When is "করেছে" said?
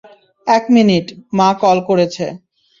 1.89-2.25